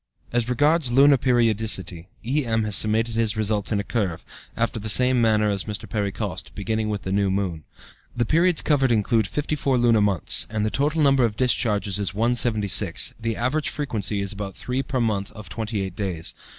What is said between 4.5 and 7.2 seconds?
after the same manner as Mr. Perry Coste, beginning with the